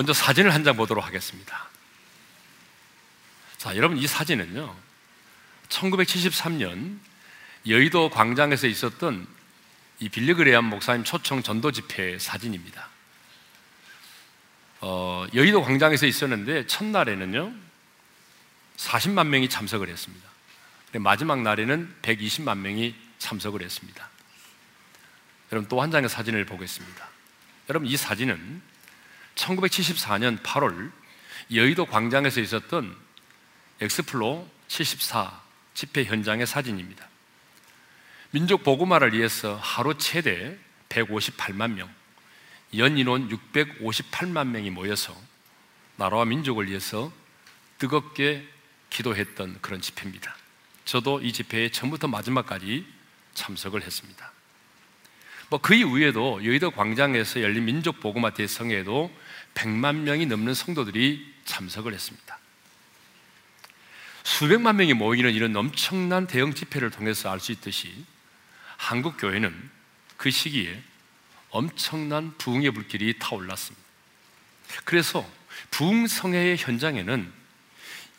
[0.00, 1.68] 먼저 사진을 한 장 보도록 하겠습니다.
[3.58, 4.74] 자, 여러분 이 사진은요.
[5.68, 6.98] 1973년
[7.66, 9.26] 여의도 광장에서 있었던
[9.98, 12.88] 이 빌리그레암 목사님 초청 전도 집회 사진입니다.
[14.80, 17.52] 어, 여의도 광장에서 있었는데 첫날에는요
[18.78, 20.26] 40만 명이 참석을 했습니다.
[20.94, 24.08] 마지막 날에는 120만 명이 참석을 했습니다.
[25.52, 27.06] 여러분 또 한 장의 사진을 보겠습니다.
[27.68, 28.69] 여러분 이 사진은
[29.34, 30.92] 1974년 8월
[31.52, 32.96] 여의도 광장에서 있었던
[33.80, 35.40] 엑스플로 74
[35.74, 37.08] 집회 현장의 사진입니다.
[38.30, 40.56] 민족 보고마를 위해서 하루 최대
[40.88, 41.92] 158만 명,
[42.76, 45.16] 연 인원 658만 명이 모여서
[45.96, 47.12] 나라와 민족을 위해서
[47.78, 48.48] 뜨겁게
[48.90, 50.36] 기도했던 그런 집회입니다.
[50.84, 52.86] 저도 이 집회에 처음부터 마지막까지
[53.34, 54.32] 참석을 했습니다.
[55.50, 59.12] 뭐 그 이후에도 여의도 광장에서 열린 민족 보고마 대성회에도
[59.54, 62.38] 100만 명이 넘는 성도들이 참석을 했습니다.
[64.22, 67.92] 수백만 명이 모이는 이런 엄청난 대형 집회를 통해서 알 수 있듯이
[68.76, 69.70] 한국 교회는
[70.16, 70.80] 그 시기에
[71.50, 73.84] 엄청난 부흥의 불길이 타올랐습니다.
[74.84, 75.28] 그래서
[75.72, 77.32] 부흥성회의 현장에는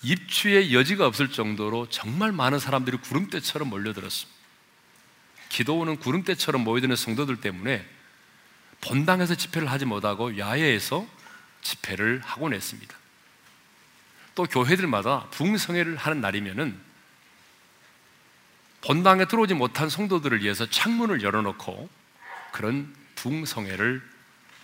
[0.04, 4.41] 입추의 여지가 없을 정도로 정말 많은 사람들이 구름대처럼 몰려들었습니다.
[5.52, 7.86] 기도 오는 구름대처럼 모여드는 성도들 때문에
[8.80, 11.06] 본당에서 집회를 하지 못하고 야외에서
[11.62, 12.96] 집회를 하곤 했습니다.
[14.34, 16.80] 또 교회들마다 부흥성회를 하는 날이면은
[18.80, 21.90] 본당에 들어오지 못한 성도들을 위해서 창문을 열어놓고
[22.54, 24.02] 그런 부흥성회를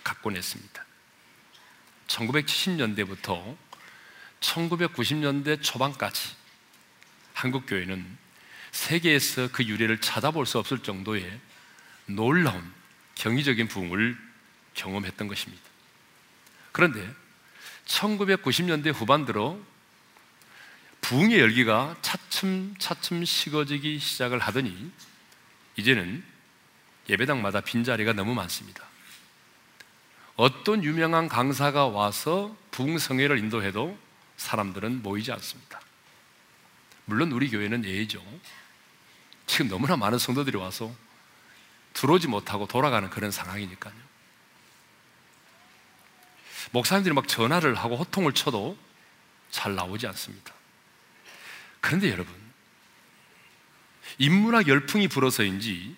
[0.02, 0.84] 갖곤 했습니다.
[2.06, 3.56] 1970년대부터
[4.40, 6.34] 1990년대 초반까지
[7.34, 8.27] 한국 교회는
[8.78, 11.40] 세계에서 그 유래를 찾아볼 수 없을 정도의
[12.06, 12.72] 놀라운
[13.16, 14.16] 경이적인 부흥을
[14.74, 15.62] 경험했던 것입니다.
[16.70, 17.06] 그런데
[17.86, 19.58] 1990년대 후반 들어
[21.00, 24.92] 부흥의 열기가 차츰 차츰 식어지기 시작을 하더니
[25.76, 26.22] 이제는
[27.08, 28.84] 예배당마다 빈자리가 너무 많습니다.
[30.36, 33.98] 어떤 유명한 강사가 와서 부흥성회를 인도해도
[34.36, 35.80] 사람들은 모이지 않습니다.
[37.06, 38.22] 물론 우리 교회는 예의죠.
[39.48, 40.94] 지금 너무나 많은 성도들이 와서
[41.94, 43.94] 들어오지 못하고 돌아가는 그런 상황이니까요.
[46.70, 48.78] 목사님들이 막 전화를 하고 호통을 쳐도
[49.50, 50.52] 잘 나오지 않습니다.
[51.80, 52.32] 그런데 여러분,
[54.18, 55.96] 인문학 열풍이 불어서인지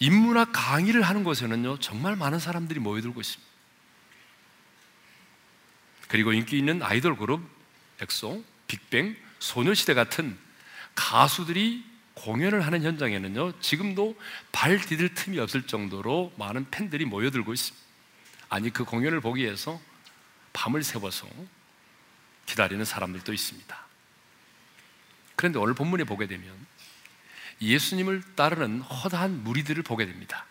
[0.00, 3.52] 인문학 강의를 하는 곳에는요, 정말 많은 사람들이 모여들고 있습니다.
[6.08, 7.48] 그리고 인기 있는 아이돌 그룹
[8.00, 10.36] 엑소, 빅뱅, 소녀시대 같은
[10.94, 14.16] 가수들이 공연을 하는 현장에는요, 지금도
[14.52, 17.86] 발 디딜 틈이 없을 정도로 많은 팬들이 모여들고 있습니다.
[18.48, 19.80] 아니, 그 공연을 보기 위해서
[20.52, 21.26] 밤을 새워서
[22.46, 23.86] 기다리는 사람들도 있습니다.
[25.36, 26.54] 그런데 오늘 본문에 보게 되면
[27.60, 30.44] 예수님을 따르는 허다한 무리들을 보게 됩니다.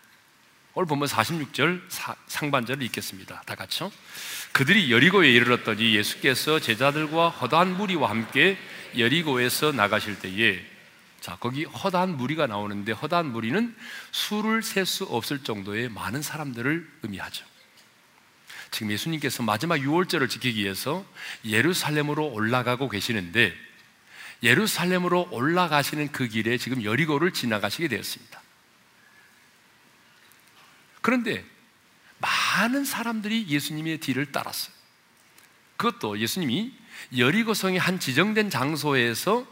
[0.74, 1.82] 오늘 보면 46절
[2.28, 3.42] 상반절을 읽겠습니다.
[3.46, 3.92] 다 같이요.
[4.54, 8.58] 그들이 여리고에 이르렀더니 예수께서 제자들과 허다한 무리와 함께
[8.98, 10.66] 여리고에서 나가실 때에
[11.20, 13.76] 자, 거기 허다한 무리가 나오는데 허다한 무리는
[14.12, 17.46] 수를 셀 수 없을 정도의 많은 사람들을 의미하죠.
[18.72, 21.06] 지금 예수님께서 마지막 6월절을 지키기 위해서
[21.46, 23.54] 예루살렘으로 올라가고 계시는데
[24.42, 28.42] 예루살렘으로 올라가시는 그 길에 지금 여리고를 지나가시게 되었습니다.
[31.02, 31.46] 그런데
[32.18, 34.74] 많은 사람들이 예수님의 뒤를 따랐어요.
[35.78, 36.74] 그것도 예수님이
[37.18, 39.46] 여리고성의 한 지정된 장소에서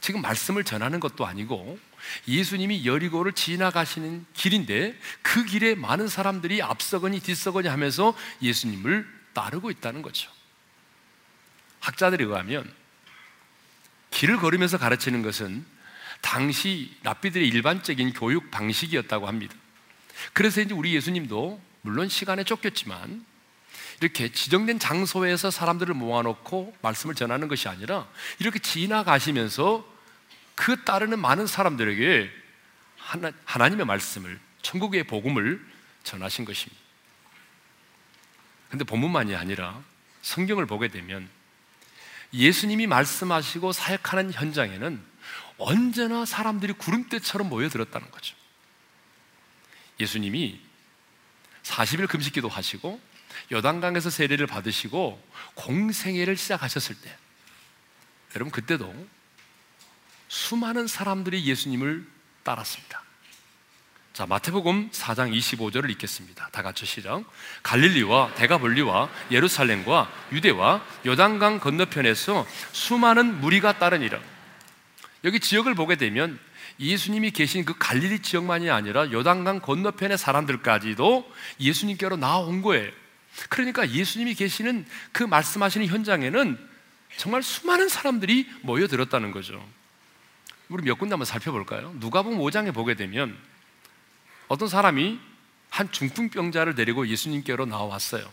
[0.00, 1.78] 지금 말씀을 전하는 것도 아니고
[2.28, 10.30] 예수님이 여리고를 지나가시는 길인데 그 길에 많은 사람들이 앞서거니 뒤서거니 하면서 예수님을 따르고 있다는 거죠.
[11.80, 12.70] 학자들에 의하면
[14.10, 15.64] 길을 걸으면서 가르치는 것은
[16.20, 19.54] 당시 랍비들의 일반적인 교육 방식이었다고 합니다.
[20.32, 23.24] 그래서 이제 우리 예수님도 물론 시간에 쫓겼지만
[24.04, 28.06] 이렇게 지정된 장소에서 사람들을 모아놓고 말씀을 전하는 것이 아니라
[28.38, 29.90] 이렇게 지나가시면서
[30.54, 32.30] 그 따르는 많은 사람들에게
[32.98, 35.64] 하나, 하나님의 말씀을 천국의 복음을
[36.02, 36.82] 전하신 것입니다.
[38.68, 39.82] 근데 본문만이 아니라
[40.20, 41.26] 성경을 보게 되면
[42.34, 45.02] 예수님이 말씀하시고 사역하는 현장에는
[45.56, 48.36] 언제나 사람들이 구름대처럼 모여들었다는 거죠.
[49.98, 50.60] 예수님이
[51.62, 53.00] 40일 금식기도 하시고
[53.50, 55.22] 여단강에서 세례를 받으시고
[55.54, 57.16] 공생애를 시작하셨을 때
[58.34, 58.92] 여러분 그때도
[60.28, 62.06] 수많은 사람들이 예수님을
[62.42, 63.02] 따랐습니다.
[64.12, 66.48] 자, 마태복음 4장 25절을 읽겠습니다.
[66.52, 67.24] 다 같이 시작.
[67.64, 74.20] 갈릴리와 대가볼리와 예루살렘과 유대와 요단강 건너편에서 수많은 무리가 따르니라.
[75.24, 76.38] 여기 지역을 보게 되면
[76.78, 82.92] 예수님이 계신 그 갈릴리 지역만이 아니라 요단강 건너편의 사람들까지도 예수님께로 나온 거예요.
[83.48, 86.58] 그러니까 예수님이 계시는 그 말씀하시는 현장에는
[87.16, 89.64] 정말 수많은 사람들이 모여들었다는 거죠.
[90.68, 91.94] 우리 몇 군데 한번 살펴볼까요?
[91.98, 93.36] 누가복음 5장에 보게 되면
[94.48, 95.18] 어떤 사람이
[95.70, 98.30] 한 중풍병자를 데리고 예수님께로 나왔어요.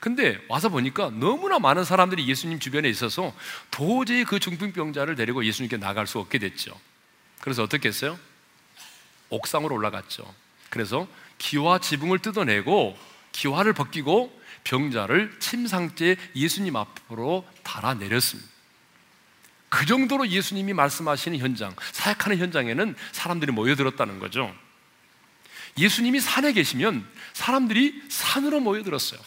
[0.00, 3.34] 근데 와서 보니까 너무나 많은 사람들이 예수님 주변에 있어서
[3.70, 6.78] 도저히 그 중풍병자를 데리고 예수님께 나갈 수 없게 됐죠.
[7.40, 8.18] 그래서 어떻게 했어요?
[9.30, 10.32] 옥상으로 올라갔죠.
[10.70, 11.08] 그래서
[11.38, 12.96] 기와 지붕을 뜯어내고
[13.36, 14.32] 기와를 벗기고
[14.64, 18.50] 병자를 침상째 예수님 앞으로 달아내렸습니다.
[19.68, 24.54] 그 정도로 예수님이 말씀하시는 현장, 사역하는 현장에는 사람들이 모여들었다는 거죠.
[25.76, 29.20] 예수님이 산에 계시면 사람들이 산으로 모여들었어요.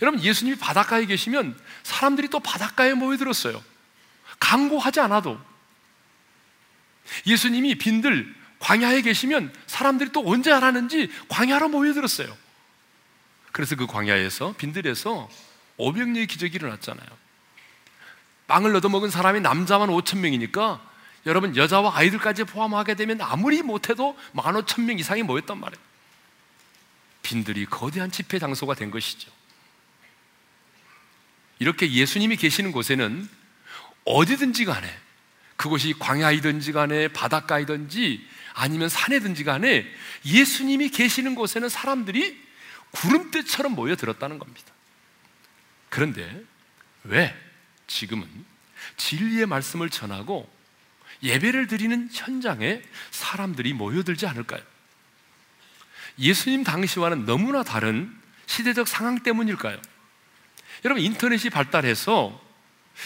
[0.00, 3.62] 여러분, 예수님이 바닷가에 계시면 사람들이 또 바닷가에 모여들었어요.
[4.40, 5.38] 강구하지 않아도.
[7.26, 12.45] 예수님이 빈들 광야에 계시면 사람들이 또 언제 하라는지 광야로 모여들었어요.
[13.56, 15.30] 그래서 그 광야에서 빈들에서
[15.78, 17.06] 500녀의 기적이 일어났잖아요.
[18.48, 20.86] 빵을 얻어먹은 사람이 남자만 5천 명이니까
[21.24, 25.82] 여러분 여자와 아이들까지 포함하게 되면 아무리 못해도 만 오천 명 이상이 모였단 말이에요.
[27.22, 29.32] 빈들이 거대한 집회 장소가 된 것이죠.
[31.58, 33.26] 이렇게 예수님이 계시는 곳에는
[34.04, 34.86] 어디든지 간에
[35.56, 39.86] 그곳이 광야이든지 간에 바닷가이든지 아니면 산에든지 간에
[40.26, 42.44] 예수님이 계시는 곳에는 사람들이
[42.96, 44.72] 구름대처럼 모여들었다는 겁니다.
[45.88, 46.42] 그런데
[47.04, 47.34] 왜
[47.86, 48.26] 지금은
[48.96, 50.50] 진리의 말씀을 전하고
[51.22, 54.62] 예배를 드리는 현장에 사람들이 모여들지 않을까요?
[56.18, 58.14] 예수님 당시와는 너무나 다른
[58.46, 59.80] 시대적 상황 때문일까요?
[60.84, 62.42] 여러분, 인터넷이 발달해서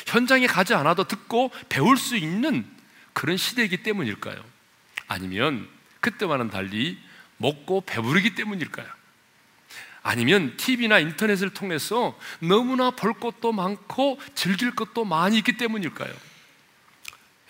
[0.07, 2.67] 현장에 가지 않아도 듣고 배울 수 있는
[3.13, 4.43] 그런 시대이기 때문일까요?
[5.09, 5.69] 아니면
[6.01, 6.99] 그때와는 달리
[7.39, 9.00] 먹고 배부르기 때문일까요?
[10.02, 16.12] 아니면 TV나 인터넷을 통해서 너무나 볼 것도 많고 즐길 것도 많이 있기 때문일까요?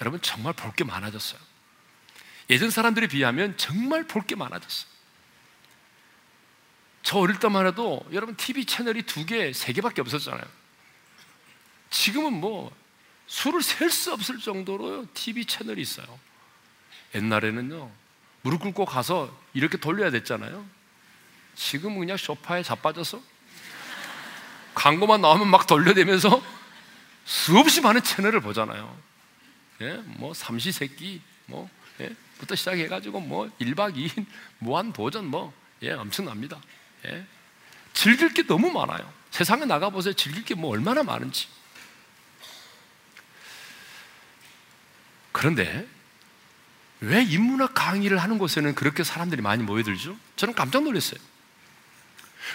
[0.01, 1.41] 여러분 정말 볼 게 많아졌어요.
[2.51, 4.91] 예전 사람들에 비하면 정말 볼 게 많아졌어요.
[7.03, 10.45] 저 어릴 때만 해도 여러분 TV 채널이 두 개, 세 개밖에 없었잖아요.
[11.91, 12.75] 지금은 뭐
[13.27, 16.07] 수를 셀 수 없을 정도로 TV 채널이 있어요.
[17.15, 17.91] 옛날에는요,
[18.43, 20.67] 무릎 꿇고 가서 이렇게 돌려야 됐잖아요.
[21.55, 23.21] 지금은 그냥 소파에 자빠져서
[24.75, 26.43] 광고만 나오면 막 돌려대면서
[27.25, 28.97] 수없이 많은 채널을 보잖아요.
[29.83, 31.69] 예, 뭐 삼시세끼 뭐
[32.01, 34.25] 예, 부터 시작해 가지고 뭐 1박 2일
[34.59, 35.53] 무한 도전 뭐
[35.83, 36.61] 예, 엄청납니다.
[37.07, 37.27] 예.
[37.93, 39.13] 즐길 게 너무 많아요.
[39.31, 40.13] 세상에 나가 보세요.
[40.15, 41.49] 즐길 게 뭐 얼마나 많은지.
[45.33, 45.87] 그런데
[47.01, 50.17] 왜 인문학 강의를 하는 곳에는 그렇게 사람들이 많이 모여들죠?
[50.37, 51.21] 저는 깜짝 놀랐어요.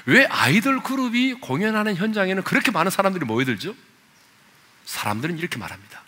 [0.05, 3.75] 왜 아이돌 그룹이 공연하는 현장에는 그렇게 많은 사람들이 모여들죠?
[4.85, 6.03] 사람들은 이렇게 말합니다.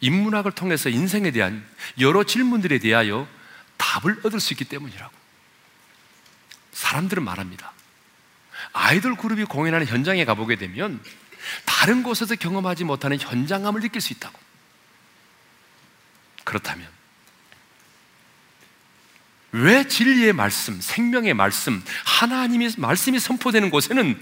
[0.00, 1.66] 인문학을 통해서 인생에 대한
[1.98, 3.26] 여러 질문들에 대하여
[3.78, 5.12] 답을 얻을 수 있기 때문이라고.
[6.72, 7.72] 사람들은 말합니다.
[8.72, 11.02] 아이돌 그룹이 공연하는 현장에 가보게 되면
[11.64, 14.38] 다른 곳에서 경험하지 못하는 현장감을 느낄 수 있다고.
[16.44, 16.86] 그렇다면
[19.54, 24.20] 왜 진리의 말씀, 생명의 말씀, 하나님의 말씀이 선포되는 곳에는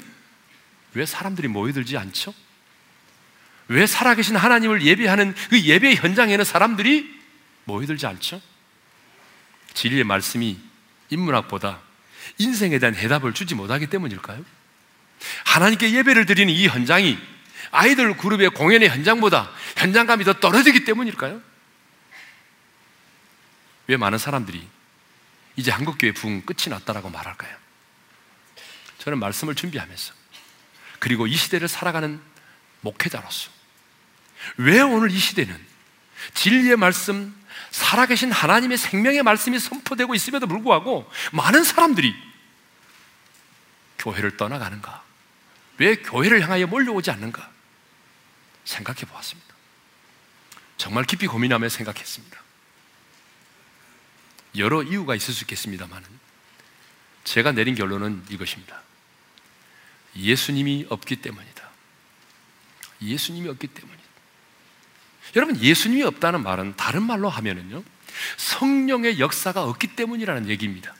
[0.93, 2.35] 왜 사람들이 모여들지 않죠?
[3.69, 7.19] 왜 살아계신 하나님을 예배하는 그 예배 현장에는 사람들이
[7.65, 8.43] 모여들지 않죠?
[9.73, 10.61] 진리의 말씀이
[11.09, 11.81] 인문학보다
[12.37, 14.45] 인생에 대한 해답을 주지 못하기 때문일까요?
[15.47, 17.19] 하나님께 예배를 드리는 이 현장이
[17.71, 21.41] 아이들 그룹의 공연의 현장보다 현장감이 더 떨어지기 때문일까요?
[23.87, 24.69] 왜 많은 사람들이
[25.56, 27.54] 이제 한국교회 부흥 끝이 났다라고 말할까요?
[28.99, 30.14] 저는 말씀을 준비하면서
[30.99, 32.21] 그리고 이 시대를 살아가는
[32.80, 33.50] 목회자로서
[34.56, 35.73] 왜 오늘 이 시대는
[36.35, 37.35] 진리의 말씀,
[37.71, 42.14] 살아계신 하나님의 생명의 말씀이 선포되고 있음에도 불구하고 많은 사람들이
[43.99, 45.02] 교회를 떠나가는가?
[45.78, 47.50] 왜 교회를 향하여 몰려오지 않는가?
[48.64, 49.52] 생각해 보았습니다.
[50.76, 52.42] 정말 깊이 고민하며 생각했습니다.
[54.56, 56.02] 여러 이유가 있을 수 있겠습니다만,
[57.25, 58.82] 제가 내린 결론은 이것입니다.
[60.16, 61.68] 예수님이 없기 때문이다.
[63.00, 64.02] 예수님이 없기 때문이다.
[65.37, 67.82] 여러분, 예수님이 없다는 말은 다른 말로 하면은요,
[68.37, 70.94] 성령의 역사가 없기 때문이라는 얘기입니다.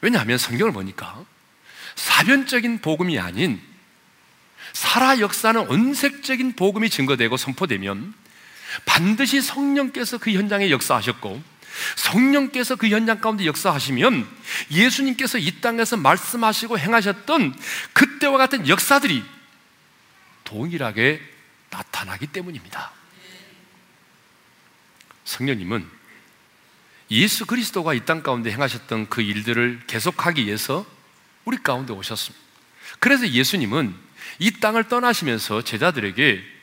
[0.00, 1.24] 왜냐하면 성경을 보니까
[1.96, 3.60] 사변적인 복음이 아닌
[4.72, 8.14] 살아 역사는 원색적인 복음이 증거되고 선포되면
[8.84, 11.42] 반드시 성령께서 그 현장에 역사하셨고
[11.96, 14.28] 성령께서 그 현장 가운데 역사하시면
[14.70, 17.58] 예수님께서 이 땅에서 말씀하시고 행하셨던
[17.92, 19.24] 그때와 같은 역사들이
[20.44, 21.20] 동일하게
[21.70, 22.92] 나타나기 때문입니다.
[25.24, 25.86] 성령님은
[27.10, 30.86] 예수 그리스도가 이 땅 가운데 행하셨던 그 일들을 계속하기 위해서
[31.44, 32.44] 우리 가운데 오셨습니다.
[32.98, 33.94] 그래서 예수님은
[34.38, 36.57] 이 땅을 떠나시면서 제자들에게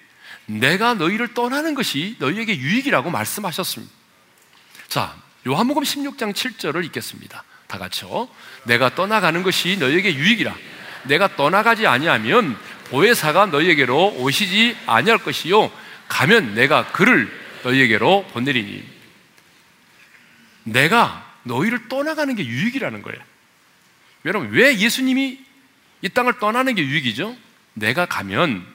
[0.47, 3.93] 내가 너희를 떠나는 것이 너희에게 유익이라고 말씀하셨습니다.
[4.87, 5.15] 자,
[5.47, 7.43] 요한복음 16장 7절을 읽겠습니다.
[7.67, 8.29] 다 같이요.
[8.65, 10.55] 내가 떠나가는 것이 너희에게 유익이라.
[11.03, 12.57] 내가 떠나가지 아니하면
[12.89, 15.71] 보혜사가 너희에게로 오시지 아니할 것이요.
[16.07, 17.31] 가면 내가 그를
[17.63, 18.83] 너희에게로 보내리니.
[20.63, 23.19] 내가 너희를 떠나가는 게 유익이라는 거예요.
[24.25, 25.39] 여러분, 왜 예수님이
[26.01, 27.35] 이 땅을 떠나는 게 유익이죠?
[27.73, 28.65] 내가 가면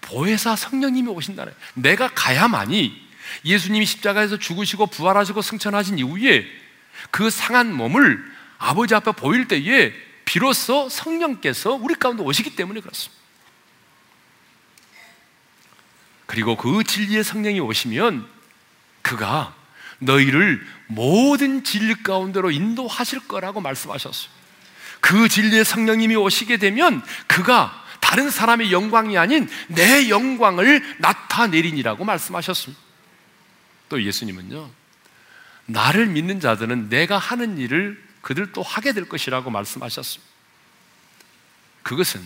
[0.00, 3.10] 보혜사 성령님이 오신다는 내가 가야만이
[3.44, 6.46] 예수님이 십자가에서 죽으시고 부활하시고 승천하신 이후에
[7.10, 8.22] 그 상한 몸을
[8.58, 9.92] 아버지 앞에 보일 때에
[10.24, 13.20] 비로소 성령께서 우리 가운데 오시기 때문에 그렇습니다.
[16.26, 18.26] 그리고 그 진리의 성령이 오시면
[19.02, 19.54] 그가
[19.98, 24.30] 너희를 모든 진리 가운데로 인도하실 거라고 말씀하셨어요.
[25.00, 32.82] 그 진리의 성령님이 오시게 되면 그가 다른 사람의 영광이 아닌 내 영광을 나타내리니라고 말씀하셨습니다.
[33.88, 34.70] 또 예수님은요,
[35.66, 40.30] 나를 믿는 자들은 내가 하는 일을 그들 또 하게 될 것이라고 말씀하셨습니다.
[41.82, 42.20] 그것은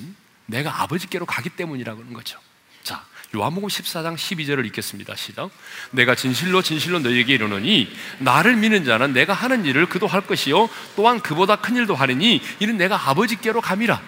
[0.47, 2.39] 내가 아버지께로 가기 때문이라고 하는 거죠.
[2.83, 3.05] 자,
[3.35, 5.15] 요한복음 14장 12절을 읽겠습니다.
[5.17, 5.51] 시작.
[5.91, 11.21] 내가 진실로 진실로 너희에게 이르노니 나를 믿는 자는 내가 하는 일을 그도 할 것이요 또한
[11.21, 14.01] 그보다 큰 일도 하리니 이는 내가 아버지께로 감이라.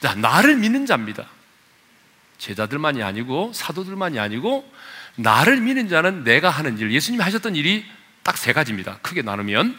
[0.00, 1.26] 자, 나를 믿는 자입니다.
[2.38, 4.70] 제자들만이 아니고 사도들만이 아니고
[5.16, 7.84] 나를 믿는 자는 내가 하는 일, 예수님이 하셨던 일이
[8.22, 8.98] 딱 세 가지입니다.
[8.98, 9.78] 크게 나누면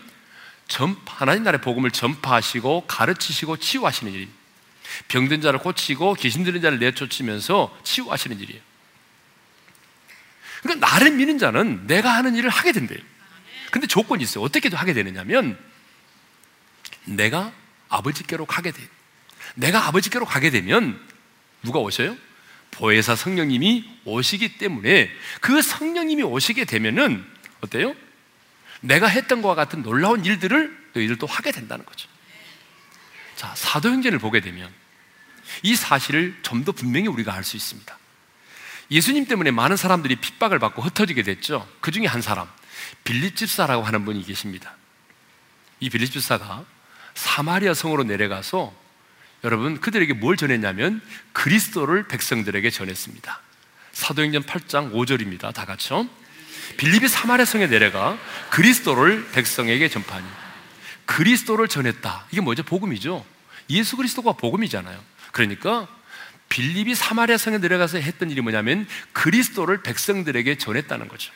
[0.68, 4.28] 전 하나님 나라의 복음을 전파하시고 가르치시고 치유하시는 일.
[5.08, 8.62] 병든 자를 고치고 귀신 들린 자를 내쫓으면서 치유하시는 일이에요.
[10.64, 13.00] 그러니까 나를 믿는 자는 내가 하는 일을 하게 된대요.
[13.72, 14.44] 근데 조건이 있어요.
[14.44, 15.58] 어떻게 하게 되느냐면
[17.06, 17.54] 내가
[17.88, 18.88] 아버지께로 가게 돼요.
[19.60, 21.00] 내가 아버지께로 가게 되면
[21.64, 22.16] 누가 오셔요?
[22.72, 25.12] 보혜사 성령님이 오시기 때문에
[25.42, 27.26] 그 성령님이 오시게 되면은
[27.62, 27.94] 어때요?
[28.82, 32.08] 내가 했던 것과 같은 놀라운 일들을 너희들도 하게 된다는 거죠.
[33.36, 34.72] 자, 사도행전을 보게 되면
[35.64, 37.98] 이 사실을 좀 더 분명히 우리가 알 수 있습니다.
[38.92, 41.68] 예수님 때문에 많은 사람들이 핍박을 받고 흩어지게 됐죠.
[41.82, 42.48] 그 중에 한 사람,
[43.04, 44.76] 빌립 집사라고 하는 분이 계십니다.
[45.80, 46.66] 이 빌립 집사가
[47.14, 48.74] 사마리아 성으로 내려가서
[49.44, 51.02] 여러분 그들에게 뭘 전했냐면
[51.34, 53.40] 그리스도를 백성들에게 전했습니다.
[53.94, 55.54] 사도행전 8장 5절입니다.
[55.54, 56.08] 다 같이요.
[56.78, 58.18] 빌립이 사마리아 성에 내려가
[58.52, 60.26] 그리스도를 백성에게 전파하니
[61.06, 62.28] 그리스도를 전했다.
[62.32, 62.64] 이게 뭐죠?
[62.64, 63.26] 복음이죠.
[63.70, 65.00] 예수 그리스도가 복음이잖아요.
[65.32, 65.88] 그러니까
[66.50, 71.32] 빌립이 사마리아 성에 내려가서 했던 일이 뭐냐면 그리스도를 백성들에게 전했다는 거죠.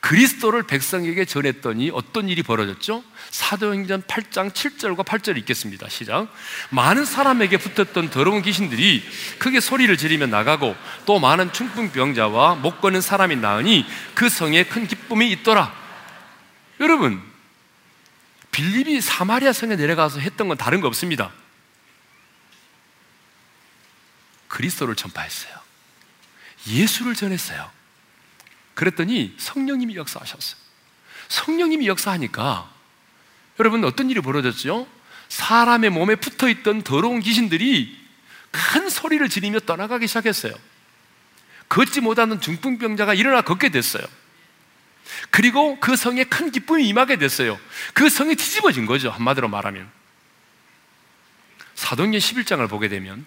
[0.00, 3.04] 자, 그리스도를 백성에게 전했더니 어떤 일이 벌어졌죠?
[3.30, 5.88] 사도행전 8장 7절과 8절 읽겠습니다.
[5.88, 6.32] 시작.
[6.70, 9.04] 많은 사람에게 붙었던 더러운 귀신들이
[9.38, 15.30] 크게 소리를 지르며 나가고 또 많은 충풍병자와 못 거는 사람이 나으니 그 성에 큰 기쁨이
[15.32, 15.74] 있더라.
[16.80, 17.20] 여러분,
[18.52, 21.32] 빌립이 사마리아 성에 내려가서 했던 건 다른 거 없습니다.
[24.48, 25.52] 그리스도를 전파했어요.
[26.66, 27.77] 예수를 전했어요.
[28.78, 30.60] 그랬더니 성령님이 역사하셨어요.
[31.26, 32.72] 성령님이 역사하니까
[33.58, 34.86] 여러분 어떤 일이 벌어졌죠?
[35.28, 37.98] 사람의 몸에 붙어 있던 더러운 귀신들이
[38.52, 40.54] 큰 소리를 지르며 떠나가기 시작했어요.
[41.68, 44.06] 걷지 못하는 중풍병자가 일어나 걷게 됐어요.
[45.30, 47.58] 그리고 그 성에 큰 기쁨이 임하게 됐어요.
[47.94, 49.10] 그 성이 뒤집어진 거죠.
[49.10, 49.90] 한마디로 말하면.
[51.74, 53.26] 사도행전 11장을 보게 되면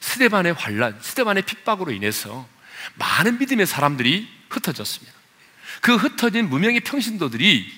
[0.00, 2.46] 스데반의 환란, 스데반의 핍박으로 인해서
[2.94, 5.12] 많은 믿음의 사람들이 흩어졌습니다.
[5.80, 7.72] 그 흩어진 무명의 평신도들이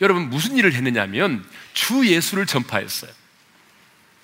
[0.00, 3.10] 여러분 무슨 일을 했느냐면 주 예수를 전파했어요.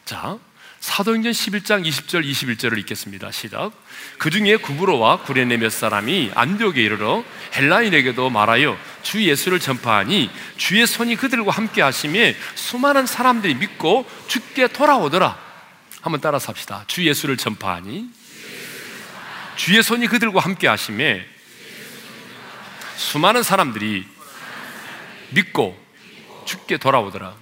[0.05, 0.39] 자,
[0.81, 3.31] 사도행전 11장 20절 21절을 읽겠습니다.
[3.33, 3.73] 시작.
[4.19, 7.25] 그 중에 구브로와 구레네 몇 사람이 안디옥에 이르러
[7.57, 15.39] 헬라인에게도 말하여 주 예수를 전파하니 주의 손이 그들과 함께 하심에 수많은 사람들이 믿고 죽게 돌아오더라.
[16.03, 16.85] 한번 따라서 합시다.
[16.87, 18.11] 주 예수를 전파하니
[19.57, 21.27] 주의 손이 그들과 함께 하심에
[22.97, 24.07] 수많은 사람들이
[25.31, 25.83] 믿고
[26.45, 27.35] 죽게 돌아오더라.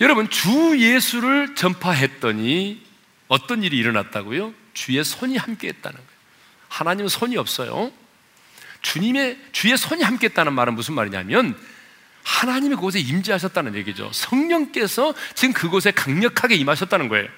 [0.00, 2.84] 여러분, 주 예수를 전파했더니
[3.28, 4.52] 어떤 일이 일어났다고요?
[4.74, 6.10] 주의 손이 함께 했다는 거예요.
[6.68, 7.92] 하나님은 손이 없어요.
[8.80, 11.56] 주님의, 주의 손이 함께 했다는 말은 무슨 말이냐면
[12.24, 14.10] 하나님이 그곳에 임재하셨다는 얘기죠.
[14.12, 17.28] 성령께서 지금 그곳에 강력하게 임하셨다는 거예요.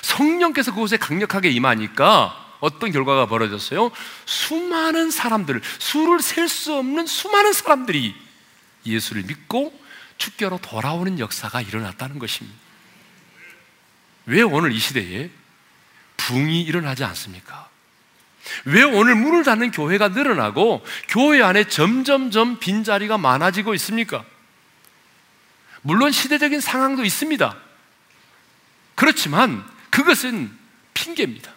[0.00, 3.90] 성령께서 그곳에 강력하게 임하니까 어떤 결과가 벌어졌어요?
[4.24, 8.14] 수많은 사람들, 수를 셀 수 없는 수많은 사람들이
[8.86, 9.78] 예수를 믿고
[10.16, 12.56] 축교로 돌아오는 역사가 일어났다는 것입니다.
[14.26, 15.30] 왜 오늘 이 시대에
[16.16, 17.68] 붕이 일어나지 않습니까?
[18.64, 24.24] 왜 오늘 문을 닫는 교회가 늘어나고 교회 안에 점점점 빈자리가 많아지고 있습니까?
[25.82, 27.56] 물론 시대적인 상황도 있습니다.
[28.94, 30.50] 그렇지만 그것은
[30.94, 31.52] 핑계입니다.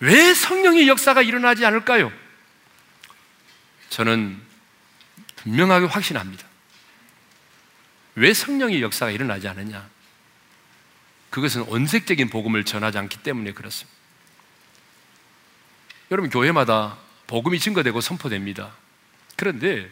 [0.00, 2.12] 왜 성령의 역사가 일어나지 않을까요?
[3.88, 4.42] 저는
[5.36, 6.44] 분명하게 확신합니다.
[8.16, 9.88] 왜 성령의 역사가 일어나지 않느냐?
[11.30, 13.96] 그것은 원색적인 복음을 전하지 않기 때문에 그렇습니다.
[16.10, 18.74] 여러분, 교회마다 복음이 증거되고 선포됩니다.
[19.36, 19.88] 그런데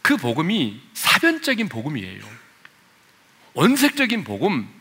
[0.00, 2.24] 그 복음이 사변적인 복음이에요.
[3.52, 4.79] 원색적인 복음,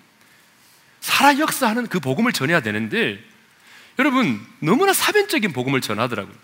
[1.10, 3.20] 살아 역사하는 그 복음을 전해야 되는데,
[3.98, 6.36] 여러분, 너무나 사변적인 복음을 전하더라고요.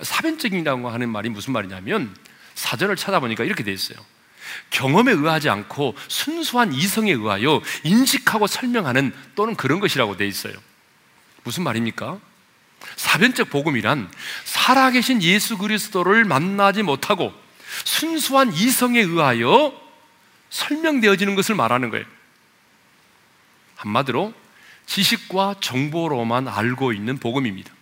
[0.00, 2.16] 사변적이라고 하는 말이 무슨 말이냐면,
[2.54, 3.98] 사전을 찾아보니까 이렇게 되어 있어요.
[4.70, 10.54] 경험에 의하지 않고 순수한 이성에 의하여 인식하고 설명하는 또는 그런 것이라고 되어 있어요.
[11.42, 12.18] 무슨 말입니까?
[12.96, 14.10] 사변적 복음이란
[14.44, 17.32] 살아계신 예수 그리스도를 만나지 못하고
[17.84, 19.78] 순수한 이성에 의하여
[20.50, 22.06] 설명되어지는 것을 말하는 거예요.
[23.84, 24.32] 한마디로
[24.86, 27.72] 지식과 정보로만 알고 있는 복음입니다.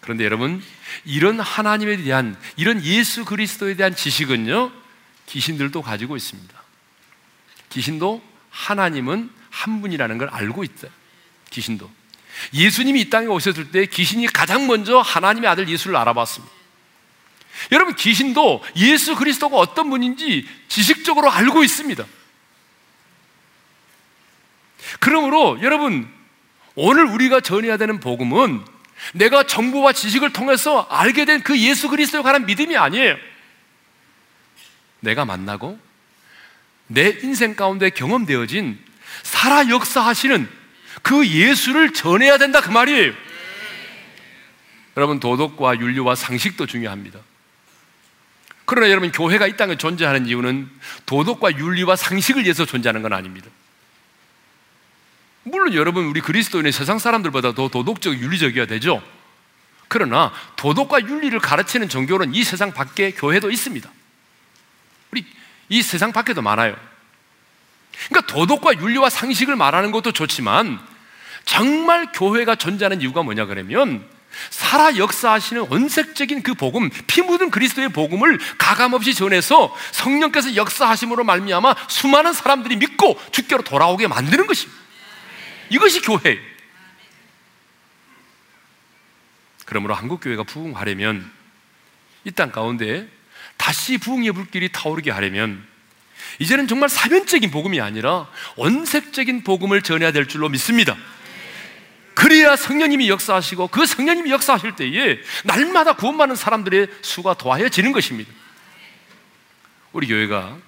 [0.00, 0.62] 그런데 여러분,
[1.04, 4.72] 이런 하나님에 대한, 이런 예수 그리스도에 대한 지식은요,
[5.26, 6.54] 귀신들도 가지고 있습니다.
[7.68, 10.88] 귀신도 하나님은 한 분이라는 걸 알고 있다.
[11.50, 11.90] 귀신도.
[12.54, 16.52] 예수님이 이 땅에 오셨을 때 귀신이 가장 먼저 하나님의 아들 예수를 알아봤습니다.
[17.72, 22.04] 여러분, 귀신도 예수 그리스도가 어떤 분인지 지식적으로 알고 있습니다.
[24.98, 26.08] 그러므로 여러분,
[26.74, 28.64] 오늘 우리가 전해야 되는 복음은
[29.14, 33.16] 내가 정보와 지식을 통해서 알게 된 그 예수 그리스도에 관한 믿음이 아니에요.
[35.00, 35.78] 내가 만나고
[36.86, 38.78] 내 인생 가운데 경험되어진
[39.22, 40.48] 살아 역사하시는
[41.02, 43.12] 그 예수를 전해야 된다 그 말이에요.
[44.96, 47.20] 여러분 도덕과 윤리와 상식도 중요합니다.
[48.66, 50.70] 그러나 여러분 교회가 이 땅에 존재하는 이유는
[51.06, 53.48] 도덕과 윤리와 상식을 위해서 존재하는 건 아닙니다.
[55.42, 59.02] 물론 여러분 우리 그리스도인의 세상 사람들보다 더 도덕적 윤리적이어야 되죠.
[59.88, 63.90] 그러나 도덕과 윤리를 가르치는 종교는 이 세상 밖에 교회도 있습니다.
[65.10, 65.26] 우리
[65.68, 66.76] 이 세상 밖에도 많아요.
[68.08, 70.78] 그러니까 도덕과 윤리와 상식을 말하는 것도 좋지만
[71.44, 74.06] 정말 교회가 존재하는 이유가 뭐냐 그러면
[74.50, 82.32] 살아 역사하시는 원색적인 그 복음, 피 묻은 그리스도의 복음을 가감없이 전해서 성령께서 역사하심으로 말미암아 수많은
[82.32, 84.79] 사람들이 믿고 주께로 돌아오게 만드는 것입니다.
[85.70, 86.38] 이것이 교회.
[89.66, 91.30] 그러므로 한국 교회가 부흥하려면
[92.24, 93.08] 이 땅 가운데
[93.56, 95.64] 다시 부흥의 불길이 타오르게 하려면
[96.38, 100.96] 이제는 정말 사변적인 복음이 아니라 원색적인 복음을 전해야 될 줄로 믿습니다.
[102.14, 108.30] 그래야 성령님이 역사하시고 그 성령님이 역사하실 때에 날마다 구원받는 사람들의 수가 더하여지는 것입니다.
[109.92, 110.58] 우리 교회가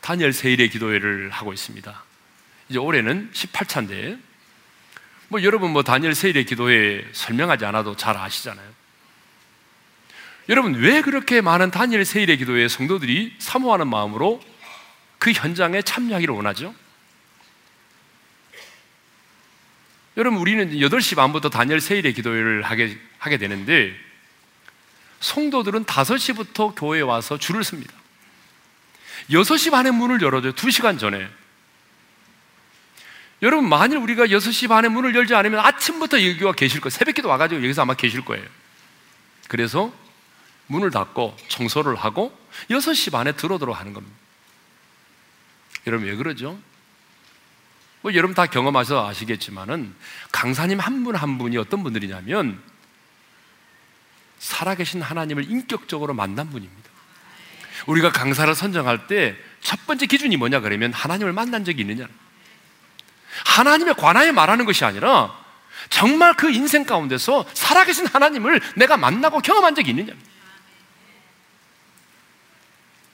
[0.00, 2.04] 다니엘 세일의 기도회를 하고 있습니다.
[2.68, 4.20] 이제 올해는 18차인데
[5.28, 8.66] 뭐 여러분 뭐 다니엘 세일의 기도회 설명하지 않아도 잘 아시잖아요.
[10.48, 14.40] 여러분 왜 그렇게 많은 다니엘 세일의 기도회 성도들이 사모하는 마음으로
[15.18, 16.74] 그 현장에 참여하기를 원하죠?
[20.16, 23.94] 여러분, 우리는 8시 반부터 다니엘 세일의 기도회를 하게, 하게 되는데,
[25.20, 27.92] 성도들은 5시부터 교회에 와서 줄을 섭니다.
[29.30, 30.52] 6시 반에 문을 열어줘요.
[30.52, 31.28] 2시간 전에.
[33.42, 36.90] 여러분, 만일 우리가 6시 반에 문을 열지 않으면 아침부터 여기와 계실 거예요.
[36.90, 38.44] 새벽기도 와가지고 여기서 아마 계실 거예요.
[39.48, 39.92] 그래서
[40.68, 42.36] 문을 닫고 청소를 하고
[42.70, 44.16] 6시 반에 들어오도록 하는 겁니다.
[45.86, 46.58] 여러분 왜 그러죠?
[48.00, 49.94] 뭐 여러분 다 경험하셔서 아시겠지만은
[50.32, 52.60] 강사님 한 분한 한 분이 어떤 분들이냐면
[54.38, 56.90] 살아계신 하나님을 인격적으로 만난 분입니다.
[57.86, 62.06] 우리가 강사를 선정할 때 첫 번째 기준이 뭐냐 그러면 하나님을 만난 적이 있느냐.
[63.44, 65.36] 하나님에 관하여 말하는 것이 아니라
[65.88, 70.12] 정말 그 인생 가운데서 살아계신 하나님을 내가 만나고 경험한 적이 있느냐?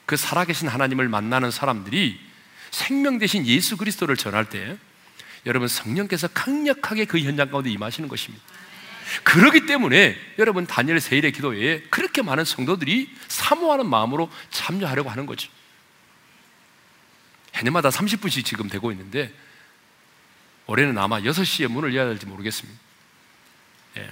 [0.05, 2.19] 그 살아계신 하나님을 만나는 사람들이
[2.71, 4.77] 생명 대신 예수 그리스도를 전할 때
[5.45, 8.43] 여러분 성령께서 강력하게 그 현장 가운데 임하시는 것입니다.
[9.23, 15.49] 그러기 때문에 여러분 다니엘 세일의 기도회에 그렇게 많은 성도들이 사모하는 마음으로 참여하려고 하는 거죠.
[17.55, 19.31] 해년마다 30분씩 지금 되고 있는데
[20.67, 22.79] 올해는 아마 6시에 문을 열어야 될지 모르겠습니다.
[23.97, 24.11] 예.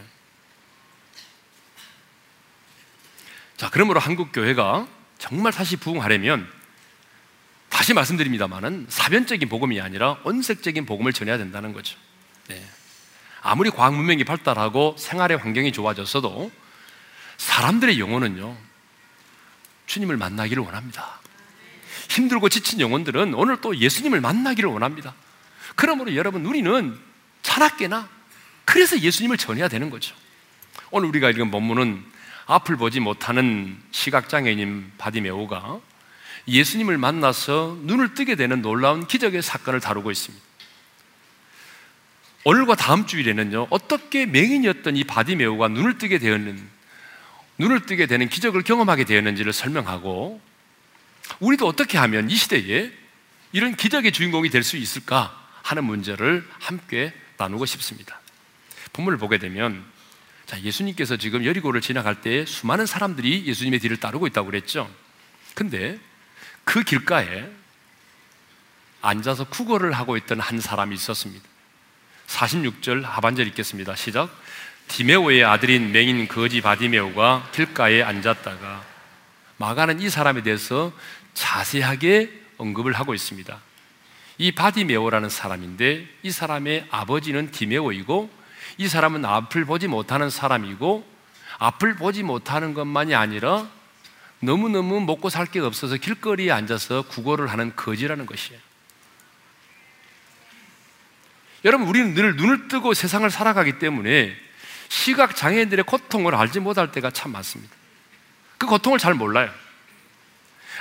[3.57, 4.87] 자, 그러므로 한국 교회가
[5.17, 6.49] 정말 다시 부흥하려면
[7.69, 11.97] 다시 말씀드립니다만은 사변적인 복음이 아니라 언색적인 복음을 전해야 된다는 거죠.
[12.47, 12.63] 네.
[13.41, 16.51] 아무리 과학 문명이 발달하고 생활의 환경이 좋아졌어도
[17.37, 18.55] 사람들의 영혼은요
[19.87, 21.19] 주님을 만나기를 원합니다.
[22.09, 25.15] 힘들고 지친 영혼들은 오늘 또 예수님을 만나기를 원합니다.
[25.75, 26.97] 그러므로 여러분 우리는
[27.41, 28.09] 자나깨나
[28.65, 30.15] 그래서 예수님을 전해야 되는 거죠.
[30.91, 32.03] 오늘 우리가 읽은 본문은
[32.45, 35.79] 앞을 보지 못하는 시각장애인 바디메오가
[36.47, 40.43] 예수님을 만나서 눈을 뜨게 되는 놀라운 기적의 사건을 다루고 있습니다.
[42.43, 46.59] 오늘과 다음 주일에는요, 어떻게 맹인이었던 이 바디메오가 눈을 뜨게 되었는,
[47.59, 50.41] 눈을 뜨게 되는 기적을 경험하게 되었는지를 설명하고,
[51.39, 52.91] 우리도 어떻게 하면 이 시대에
[53.51, 58.19] 이런 기적의 주인공이 될 수 있을까 하는 문제를 함께 나누고 싶습니다.
[58.93, 59.83] 본문을 보게 되면
[60.45, 64.93] 자, 예수님께서 지금 여리고를 지나갈 때 수많은 사람들이 예수님의 뒤를 따르고 있다고 그랬죠.
[65.55, 65.97] 근데
[66.63, 67.49] 그 길가에
[69.01, 71.47] 앉아서 구걸을 하고 있던 한 사람이 있었습니다.
[72.27, 73.95] 46절 하반절 읽겠습니다.
[73.95, 74.29] 시작.
[74.87, 78.85] 디메오의 아들인 맹인 거지 바디메오가 길가에 앉았다가
[79.57, 80.91] 마가는 이 사람에 대해서
[81.33, 83.57] 자세하게 언급을 하고 있습니다.
[84.37, 88.29] 이 바디메오라는 사람인데 이 사람의 아버지는 디메오이고
[88.77, 91.05] 이 사람은 앞을 보지 못하는 사람이고
[91.59, 93.67] 앞을 보지 못하는 것만이 아니라
[94.39, 98.59] 너무너무 먹고 살 게 없어서 길거리에 앉아서 구걸을 하는 거지라는 것이에요.
[101.63, 104.35] 여러분, 우리는 늘 눈을 뜨고 세상을 살아가기 때문에
[104.89, 107.73] 시각 장애인들의 고통을 알지 못할 때가 참 많습니다.
[108.57, 109.51] 그 고통을 잘 몰라요.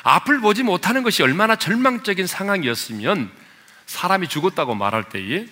[0.03, 3.31] 앞을 보지 못하는 것이 얼마나 절망적인 상황이었으면
[3.91, 5.47] 사람이 죽었다고 말할 때에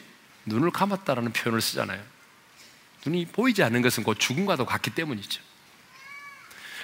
[0.46, 2.00] 눈을 감았다라는 표현을 쓰잖아요.
[3.04, 5.42] 눈이 보이지 않는 것은 곧 죽음과도 같기 때문이죠.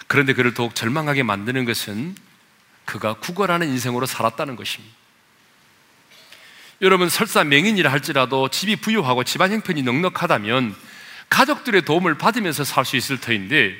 [0.09, 2.17] 그런데 그를 더욱 절망하게 만드는 것은
[2.85, 4.97] 그가 구걸하는 인생으로 살았다는 것입니다.
[6.83, 10.75] 여러분, 설사 맹인이라 할지라도 집이 부유하고 집안 형편이 넉넉하다면
[11.31, 13.77] 가족들의 도움을 받으면서 살 수 있을 터인데,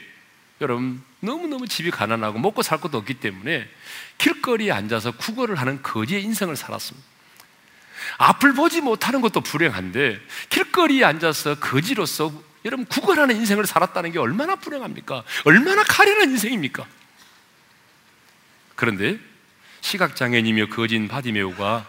[0.61, 3.69] 여러분, 너무너무 집이 가난하고 먹고 살 것도 없기 때문에
[4.19, 7.14] 길거리에 앉아서 구걸을 하는 거지의 인생을 살았습니다.
[8.19, 12.33] 앞을 보지 못하는 것도 불행한데 길거리에 앉아서 거지로서
[12.65, 15.23] 여러분 구걸하는 인생을 살았다는 게 얼마나 불행합니까?
[15.45, 16.87] 얼마나 가련한 인생입니까?
[18.75, 19.19] 그런데
[19.83, 21.87] 시각장애인이며 거진 바디메오가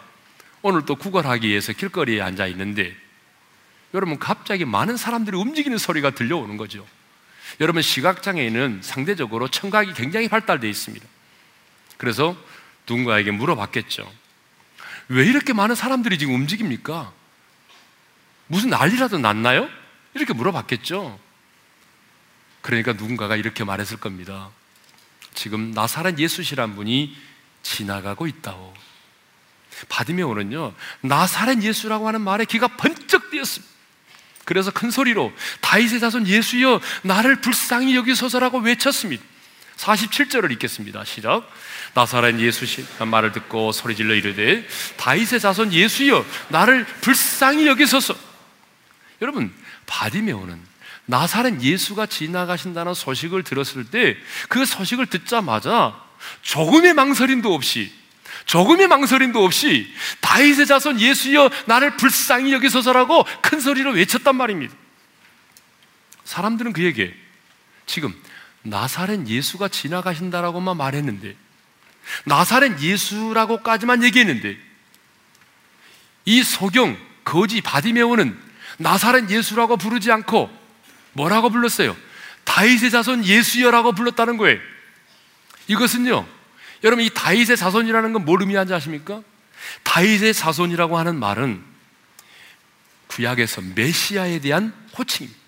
[0.62, 2.94] 오늘 또 구걸하기 위해서 길거리에 앉아 있는데
[3.94, 6.86] 여러분 갑자기 많은 사람들이 움직이는 소리가 들려오는 거죠.
[7.60, 11.06] 여러분 시각장애인은 상대적으로 청각이 굉장히 발달되어 있습니다.
[11.96, 12.36] 그래서
[12.88, 14.10] 누군가에게 물어봤겠죠.
[15.08, 17.12] 왜 이렇게 많은 사람들이 지금 움직입니까?
[18.48, 19.68] 무슨 난리라도 났나요?
[20.14, 21.18] 이렇게 물어봤겠죠.
[22.62, 24.50] 그러니까 누군가가 이렇게 말했을 겁니다.
[25.34, 27.16] 지금 나사렛 예수시란 분이
[27.62, 28.74] 지나가고 있다오.
[29.88, 33.74] 바디메오는요, 나사렛 예수라고 하는 말에 귀가 번쩍 뜨였습니다.
[34.44, 39.22] 그래서 큰 소리로 다윗의 자손 예수여 나를 불쌍히 여기소서라고 외쳤습니다.
[39.76, 41.04] 47절을 읽겠습니다.
[41.04, 41.50] 시작.
[41.94, 48.14] 나사렛 예수시란 말을 듣고 소리질러 이르되 다윗의 자손 예수여 나를 불쌍히 여기소서.
[49.22, 49.52] 여러분
[49.86, 50.60] 바디메오는
[51.06, 54.16] 나사렛 예수가 지나가신다는 소식을 들었을 때
[54.48, 56.00] 그 소식을 듣자마자
[56.42, 57.92] 조금의 망설임도 없이
[58.46, 64.74] 조금의 망설임도 없이 다윗의 자손 예수여 나를 불쌍히 여기소서라고 큰 소리로 외쳤단 말입니다.
[66.24, 67.14] 사람들은 그에게
[67.86, 68.14] 지금
[68.68, 71.36] 나사렛 예수가 지나가신다라고만 말했는데
[72.24, 74.56] 나사렛 예수라고까지만 얘기했는데
[76.24, 78.38] 이 소경 거지 바디메오는
[78.78, 80.50] 나사렛 예수라고 부르지 않고
[81.12, 81.96] 뭐라고 불렀어요?
[82.44, 84.60] 다윗의 자손 예수여라고 불렀다는 거예요.
[85.68, 86.26] 이것은요,
[86.84, 89.22] 여러분 이 다윗의 자손이라는 건 뭘 의미하는지 아십니까?
[89.82, 91.62] 다윗의 자손이라고 하는 말은
[93.08, 95.40] 구약에서 메시아에 대한 호칭입니다.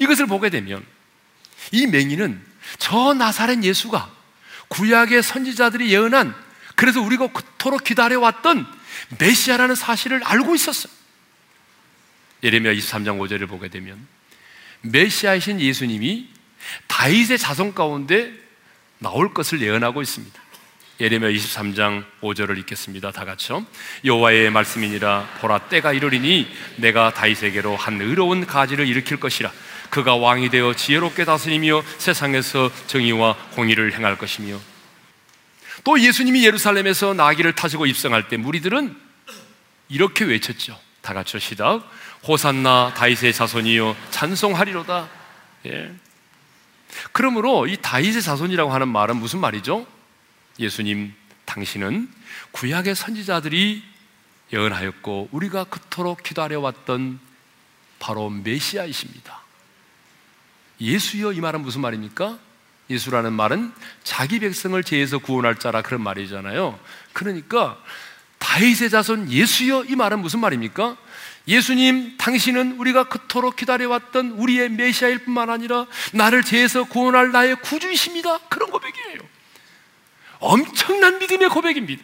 [0.00, 0.84] 이것을 보게 되면
[1.72, 2.40] 이 맹인은
[2.78, 4.10] 저 나사렛 예수가
[4.68, 6.34] 구약의 선지자들이 예언한
[6.76, 8.66] 그래서 우리가 그토록 기다려왔던
[9.18, 10.92] 메시아라는 사실을 알고 있었어요.
[12.42, 13.98] 예레미야 23장 5절을 보게 되면
[14.82, 16.28] 메시아이신 예수님이
[16.86, 18.32] 다윗의 자손 가운데
[18.98, 20.40] 나올 것을 예언하고 있습니다.
[21.00, 23.10] 예레미야 23장 5절을 읽겠습니다.
[23.10, 23.66] 다 같이요.
[24.04, 29.50] 여호와의 말씀이니라 보라 때가 이르리니 내가 다윗에게로 한 의로운 가지를 일으킬 것이라
[29.90, 34.58] 그가 왕이 되어 지혜롭게 다스리며 세상에서 정의와 공의를 행할 것이며
[35.84, 38.96] 또 예수님이 예루살렘에서 나귀를 타시고 입성할 때 무리들은
[39.88, 40.78] 이렇게 외쳤죠.
[41.02, 41.82] 다 같이 시작.
[42.26, 45.08] 호산나 다윗의 자손이여 찬송하리로다.
[45.66, 45.92] 예.
[47.12, 49.86] 그러므로 이 다윗의 자손이라고 하는 말은 무슨 말이죠?
[50.58, 51.14] 예수님
[51.46, 52.10] 당신은
[52.52, 53.82] 구약의 선지자들이
[54.52, 57.18] 예언하였고 우리가 그토록 기다려 왔던
[57.98, 59.40] 바로 메시아이십니다.
[60.80, 62.38] 예수여 이 말은 무슨 말입니까?
[62.88, 66.78] 예수라는 말은 자기 백성을 죄에서 구원할 자라 그런 말이잖아요.
[67.12, 67.78] 그러니까
[68.38, 70.96] 다윗의 자손 예수여 이 말은 무슨 말입니까?
[71.46, 78.38] 예수님, 당신은 우리가 그토록 기다려왔던 우리의 메시아일 뿐만 아니라 나를 죄에서 구원할 나의 구주이십니다.
[78.48, 79.18] 그런 고백이에요.
[80.38, 82.02] 엄청난 믿음의 고백입니다.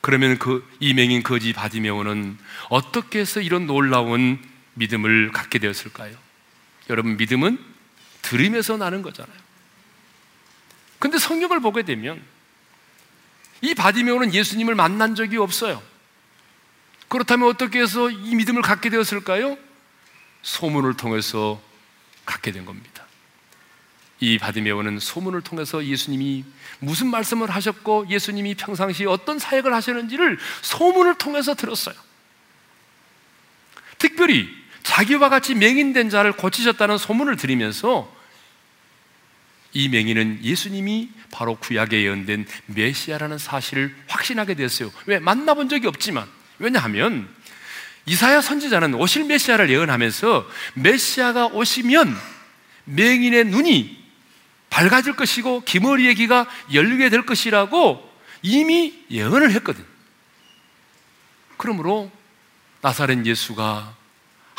[0.00, 4.38] 그러면 그 이맹인 거지 바디메오는 어떻게 해서 이런 놀라운
[4.78, 6.16] 믿음을 갖게 되었을까요?
[6.90, 7.58] 여러분 믿음은
[8.22, 9.36] 들으면서 나는 거잖아요.
[10.98, 12.22] 근데 성경을 보게 되면
[13.60, 15.82] 이 바디메오는 예수님을 만난 적이 없어요.
[17.08, 19.56] 그렇다면 어떻게 해서 이 믿음을 갖게 되었을까요?
[20.42, 21.60] 소문을 통해서
[22.24, 23.04] 갖게 된 겁니다.
[24.20, 26.44] 이 바디메오는 소문을 통해서 예수님이
[26.80, 31.94] 무슨 말씀을 하셨고 예수님이 평상시 어떤 사역을 하시는지를 소문을 통해서 들었어요.
[33.98, 34.57] 특별히
[34.88, 38.10] 자기와 같이 맹인된 자를 고치셨다는 소문을 들으면서
[39.74, 44.90] 이 맹인은 예수님이 바로 구약에 예언된 메시아라는 사실을 확신하게 됐어요.
[45.04, 45.18] 왜?
[45.18, 46.26] 만나본 적이 없지만.
[46.58, 47.28] 왜냐하면
[48.06, 52.16] 이사야 선지자는 오실 메시아를 예언하면서 메시아가 오시면
[52.86, 54.04] 맹인의 눈이
[54.70, 59.84] 밝아질 것이고 기머리의 귀가 열리게 될 것이라고 이미 예언을 했거든.
[61.58, 62.10] 그러므로
[62.80, 63.97] 나사렛 예수가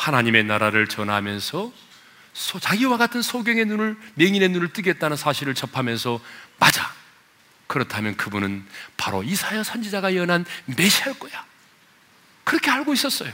[0.00, 1.70] 하나님의 나라를 전하면서
[2.60, 6.20] 자기와 같은 소경의 눈을 맹인의 눈을 뜨겠다는 사실을 접하면서
[6.58, 6.90] 맞아.
[7.66, 11.44] 그렇다면 그분은 바로 이사야 선지자가 예언한 메시아일 거야.
[12.44, 13.32] 그렇게 알고 있었어요.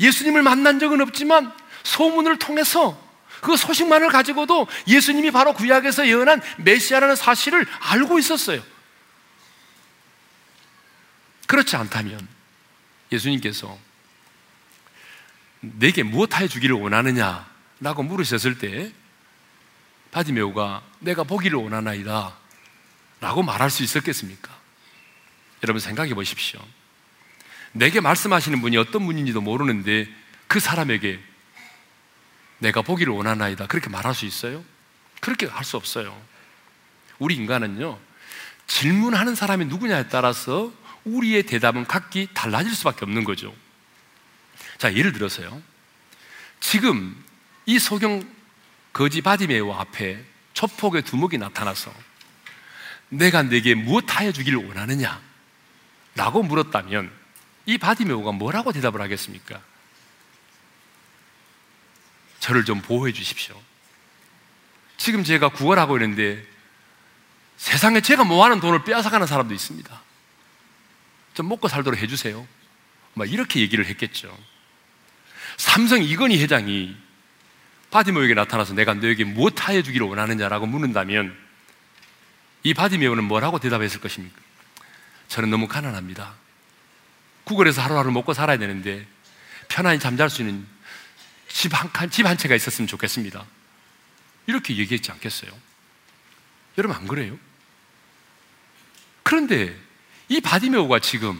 [0.00, 1.52] 예수님을 만난 적은 없지만
[1.84, 3.00] 소문을 통해서
[3.40, 8.62] 그 소식만을 가지고도 예수님이 바로 구약에서 예언한 메시아라는 사실을 알고 있었어요.
[11.46, 12.26] 그렇지 않다면
[13.12, 13.89] 예수님께서
[15.60, 17.48] 내게 무엇 하여 주기를 원하느냐?
[17.80, 18.92] 라고 물으셨을 때
[20.10, 22.36] 바디메오가 내가 보기를 원하나이다
[23.20, 24.50] 라고 말할 수 있었겠습니까?
[25.62, 26.60] 여러분 생각해 보십시오.
[27.72, 30.08] 내게 말씀하시는 분이 어떤 분인지도 모르는데
[30.46, 31.20] 그 사람에게
[32.58, 34.64] 내가 보기를 원하나이다 그렇게 말할 수 있어요?
[35.20, 36.20] 그렇게 할 수 없어요.
[37.18, 37.98] 우리 인간은요
[38.66, 40.72] 질문하는 사람이 누구냐에 따라서
[41.04, 43.54] 우리의 대답은 각기 달라질 수밖에 없는 거죠.
[44.80, 45.62] 자, 예를 들어서요.
[46.58, 47.14] 지금
[47.66, 48.26] 이 소경
[48.94, 51.92] 거지 바디메오 앞에 초폭의 두목이 나타나서
[53.10, 55.20] 내가 내게 무엇 하여 주기를 원하느냐?
[56.14, 57.12] 라고 물었다면
[57.66, 59.60] 이 바디메오가 뭐라고 대답을 하겠습니까?
[62.38, 63.60] 저를 좀 보호해 주십시오.
[64.96, 66.42] 지금 제가 구걸하고 있는데
[67.58, 70.02] 세상에 제가 모아놓은 돈을 빼앗아가는 사람도 있습니다.
[71.34, 72.48] 좀 먹고 살도록 해주세요.
[73.12, 74.34] 막 이렇게 얘기를 했겠죠.
[75.60, 76.96] 삼성 이건희 회장이
[77.90, 81.36] 바디메오에게 나타나서 내가 너에게 무엇 하여 주기를 원하느냐라고 묻는다면
[82.62, 84.40] 이 바디메오는 뭐라고 대답했을 것입니까?
[85.28, 86.32] 저는 너무 가난합니다.
[87.44, 89.06] 구걸에서 하루하루 먹고 살아야 되는데
[89.68, 90.66] 편안히 잠잘 수 있는
[91.48, 93.44] 집 한 칸, 집 한 채가 있었으면 좋겠습니다.
[94.46, 95.50] 이렇게 얘기했지 않겠어요?
[96.78, 97.38] 여러분 안 그래요?
[99.22, 99.78] 그런데
[100.30, 101.38] 이 바디메오가 지금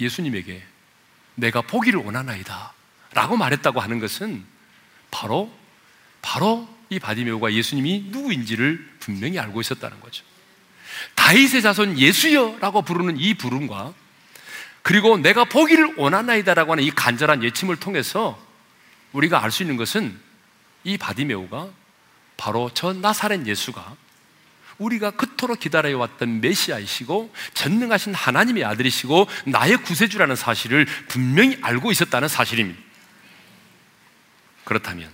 [0.00, 0.66] 예수님에게
[1.36, 2.79] 내가 보기를 원하나이다.
[3.12, 4.44] 라고 말했다고 하는 것은
[5.10, 5.52] 바로,
[6.22, 10.24] 바로 이 바디메오가 예수님이 누구인지를 분명히 알고 있었다는 거죠.
[11.14, 13.94] 다윗의 자손 예수여라고 부르는 이 부름과
[14.82, 18.38] 그리고 내가 보기를 원하나이다라고 하는 이 간절한 외침을 통해서
[19.12, 20.18] 우리가 알 수 있는 것은
[20.84, 21.68] 이 바디메오가
[22.36, 23.96] 바로 저 나사렛 예수가
[24.78, 32.89] 우리가 그토록 기다려왔던 메시아이시고 전능하신 하나님의 아들이시고 나의 구세주라는 사실을 분명히 알고 있었다는 사실입니다.
[34.64, 35.10] 그렇다면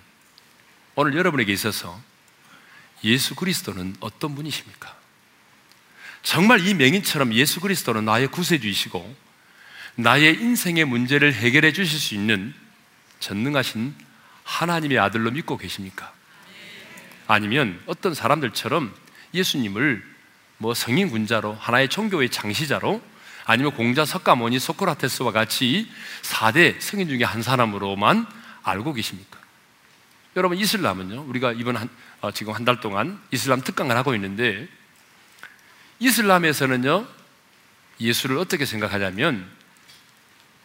[0.94, 2.00] 오늘 여러분에게 있어서
[3.04, 4.96] 예수 그리스도는 어떤 분이십니까?
[6.22, 9.16] 정말 이 맹인처럼 예수 그리스도는 나의 구세주이시고
[9.96, 12.54] 나의 인생의 문제를 해결해 주실 수 있는
[13.20, 13.94] 전능하신
[14.44, 16.12] 하나님의 아들로 믿고 계십니까?
[17.26, 18.94] 아니면 어떤 사람들처럼
[19.34, 20.02] 예수님을
[20.58, 23.02] 뭐 성인 군자로 하나의 종교의 장시자로
[23.44, 25.90] 아니면 공자 석가모니 소크라테스와 같이
[26.22, 28.26] 4대 성인 중에 한 사람으로만
[28.62, 29.35] 알고 계십니까?
[30.36, 31.88] 여러분 이슬람은요 우리가 이번 한,
[32.20, 34.68] 어, 지금 한 달 동안 이슬람 특강을 하고 있는데
[35.98, 37.06] 이슬람에서는요
[38.00, 39.50] 예수를 어떻게 생각하냐면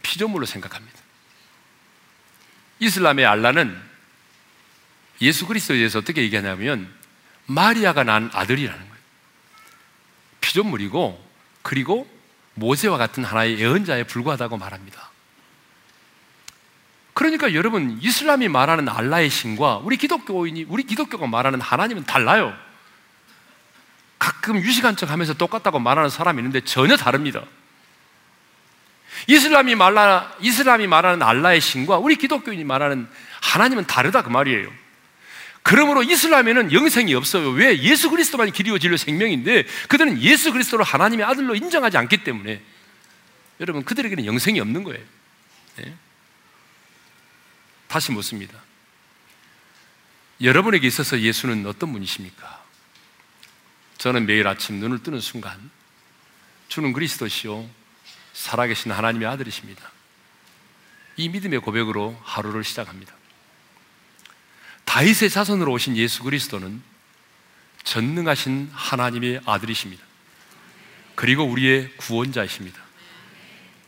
[0.02, 1.00] 피조물로 생각합니다.
[2.80, 3.80] 이슬람의 알라는
[5.22, 6.92] 예수 그리스도에 대해서 어떻게 얘기하냐면
[7.46, 9.02] 마리아가 낳은 아들이라는 거예요.
[10.42, 11.32] 피조물이고
[11.62, 12.10] 그리고
[12.56, 15.11] 모세와 같은 하나의 예언자에 불과하다고 말합니다.
[17.22, 22.52] 그러니까 여러분 이슬람이 말하는 알라의 신과 우리 기독교인이 우리 기독교가 말하는 하나님은 달라요.
[24.18, 27.44] 가끔 유식한 척 하면서 똑같다고 말하는 사람이 있는데 전혀 다릅니다.
[29.28, 33.08] 이슬람이 말라 이슬람이 말하는 알라의 신과 우리 기독교인이 말하는
[33.40, 34.72] 하나님은 다르다 그 말이에요.
[35.62, 37.52] 그러므로 이슬람에는 영생이 없어요.
[37.52, 37.78] 왜?
[37.84, 42.64] 예수 그리스도만이 길이요 진료 생명인데 그들은 예수 그리스도를 하나님의 아들로 인정하지 않기 때문에
[43.60, 45.04] 여러분 그들에게는 영생이 없는 거예요.
[45.76, 45.94] 네?
[47.92, 48.58] 다시 묻습니다.
[50.40, 52.64] 여러분에게 있어서 예수는 어떤 분이십니까?
[53.98, 55.70] 저는 매일 아침 눈을 뜨는 순간
[56.70, 57.70] 주는 그리스도시요
[58.32, 59.92] 살아계신 하나님의 아들이십니다.
[61.18, 63.14] 이 믿음의 고백으로 하루를 시작합니다.
[64.86, 66.82] 다윗의 자손으로 오신 예수 그리스도는
[67.84, 70.02] 전능하신 하나님의 아들이십니다.
[71.16, 72.82] 그리고 우리의 구원자이십니다.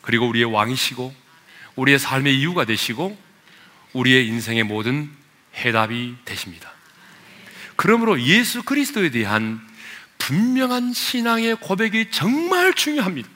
[0.01, 1.15] 그리고 우리의 왕이시고
[1.77, 3.22] 우리의 삶의 이유가 되시고
[3.93, 5.09] 우리의 인생의 모든
[5.55, 6.71] 해답이 되십니다.
[7.75, 9.61] 그러므로 예수 그리스도에 대한
[10.17, 13.29] 분명한 신앙의 고백이 정말 중요합니다.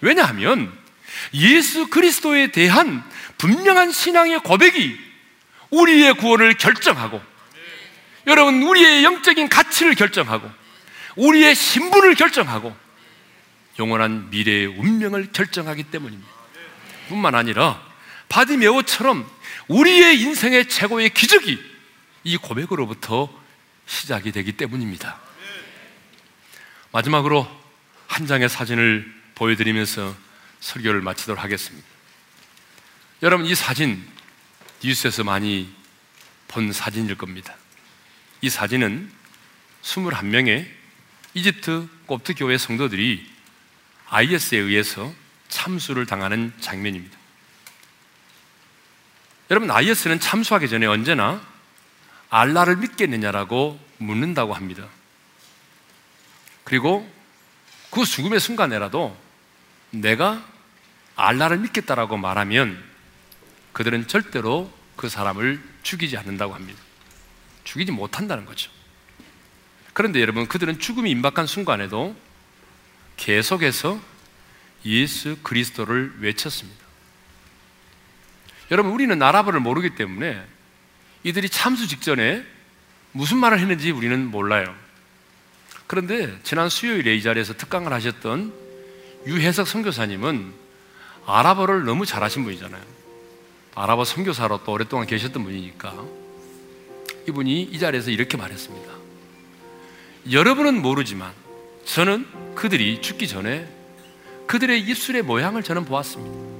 [0.00, 0.72] 왜냐하면
[1.34, 3.02] 예수 그리스도에 대한
[3.36, 4.98] 분명한 신앙의 고백이
[5.70, 7.20] 우리의 구원을 결정하고
[8.26, 10.50] 여러분 우리의 영적인 가치를 결정하고
[11.16, 12.74] 우리의 신분을 결정하고
[13.78, 16.28] 영원한 미래의 운명을 결정하기 때문입니다.
[17.08, 17.82] 뿐만 아니라
[18.28, 19.28] 바디메오처럼
[19.68, 21.62] 우리의 인생의 최고의 기적이
[22.24, 23.28] 이 고백으로부터
[23.86, 25.20] 시작이 되기 때문입니다.
[26.92, 27.46] 마지막으로
[28.06, 30.16] 한 장의 사진을 보여드리면서
[30.60, 31.86] 설교를 마치도록 하겠습니다.
[33.22, 34.06] 여러분, 이 사진
[34.82, 35.72] 뉴스에서 많이
[36.48, 37.54] 본 사진일 겁니다.
[38.40, 39.10] 이 사진은
[39.82, 40.66] 21명의
[41.34, 43.30] 이집트 곱트 교회 성도들이
[44.08, 45.12] IS에 의해서
[45.48, 47.17] 참수를 당하는 장면입니다.
[49.50, 51.40] 여러분, IS는 참수하기 전에 언제나
[52.28, 54.86] 알라를 믿겠느냐라고 묻는다고 합니다.
[56.64, 57.10] 그리고
[57.90, 59.16] 그 죽음의 순간에라도
[59.90, 60.44] 내가
[61.16, 62.82] 알라를 믿겠다라고 말하면
[63.72, 66.78] 그들은 절대로 그 사람을 죽이지 않는다고 합니다.
[67.64, 68.70] 죽이지 못한다는 거죠.
[69.94, 72.14] 그런데 여러분, 그들은 죽음이 임박한 순간에도
[73.16, 73.98] 계속해서
[74.84, 76.87] 예수 그리스도를 외쳤습니다.
[78.70, 80.42] 여러분, 우리는 아랍어를 모르기 때문에
[81.24, 82.44] 이들이 참수 직전에
[83.12, 84.74] 무슨 말을 했는지 우리는 몰라요.
[85.86, 88.52] 그런데 지난 수요일에 이 자리에서 특강을 하셨던
[89.26, 90.52] 유해석 선교사님은
[91.26, 92.82] 아랍어를 너무 잘하신 분이잖아요.
[93.74, 95.94] 아랍어 선교사로 또 오랫동안 계셨던 분이니까
[97.28, 98.92] 이분이 이 자리에서 이렇게 말했습니다.
[100.30, 101.32] 여러분은 모르지만
[101.84, 103.68] 저는 그들이 죽기 전에
[104.46, 106.57] 그들의 입술의 모양을 저는 보았습니다.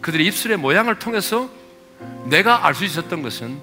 [0.00, 1.48] 그들의 입술의 모양을 통해서
[2.26, 3.58] 내가 알 수 있었던 것은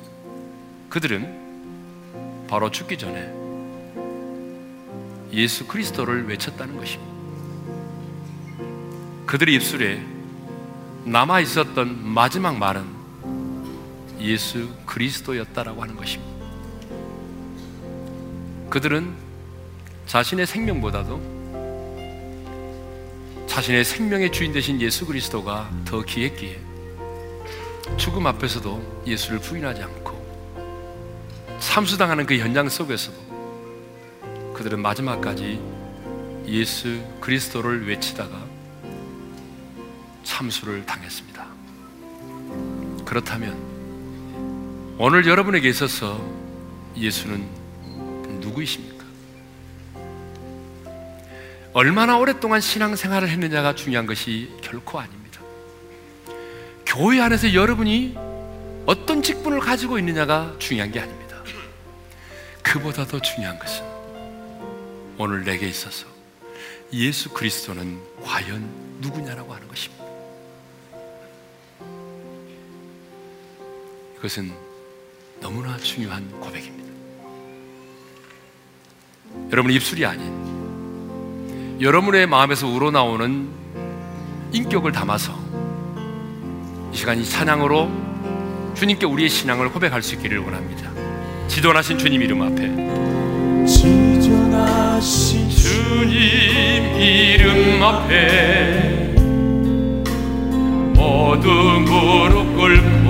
[0.90, 3.34] 그들은 바로 죽기 전에
[5.32, 7.14] 예수 그리스도를 외쳤다는 것입니다.
[9.26, 10.06] 그들의 입술에
[11.06, 12.86] 남아 있었던 마지막 말은
[14.20, 16.34] 예수 그리스도였다라고 하는 것입니다.
[18.70, 19.14] 그들은
[20.06, 21.35] 자신의 생명보다도
[23.56, 26.60] 자신의 생명의 주인 되신 예수 그리스도가 더 귀했기에
[27.96, 35.62] 죽음 앞에서도 예수를 부인하지 않고 참수당하는 그 현장 속에서도 그들은 마지막까지
[36.48, 38.46] 예수 그리스도를 외치다가
[40.26, 41.48] 참수를 당했습니다.
[43.06, 43.56] 그렇다면
[44.98, 46.20] 오늘 여러분에게 있어서
[46.98, 47.48] 예수는
[48.42, 48.95] 누구이십니까?
[51.76, 55.42] 얼마나 오랫동안 신앙생활을 했느냐가 중요한 것이 결코 아닙니다.
[56.86, 58.16] 교회 안에서 여러분이
[58.86, 61.36] 어떤 직분을 가지고 있느냐가 중요한 게 아닙니다.
[62.64, 63.84] 그보다 더 중요한 것은
[65.18, 66.08] 오늘 내게 있어서
[66.94, 70.06] 예수 그리스도는 과연 누구냐라고 하는 것입니다.
[74.18, 74.54] 이것은
[75.42, 76.94] 너무나 중요한 고백입니다.
[79.52, 80.55] 여러분 입술이 아닌
[81.82, 83.50] 여러분의 마음에서 우러나오는
[84.54, 85.34] 인격을 담아서
[86.94, 87.92] 이 시간 이 찬양으로
[88.76, 90.90] 주님께 우리의 신앙을 고백할 수 있기를 원합니다.
[91.50, 99.16] 지도하신 주님 이름 앞에 지존하신 주님 이름 앞에
[100.96, 103.05] 모두 무릎 꿇고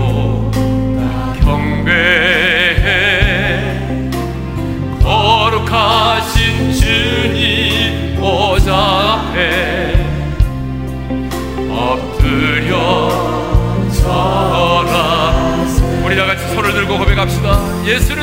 [17.86, 18.15] 예수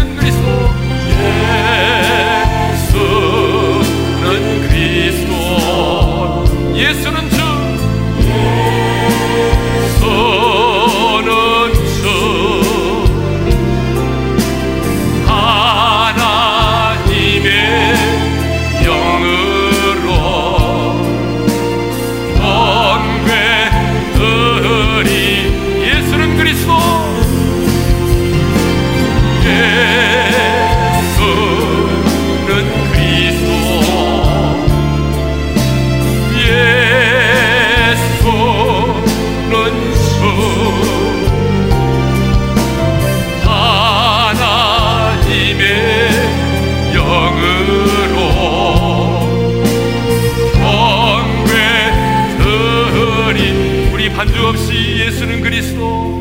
[54.17, 56.21] 반주 없이 예수는 그리스도.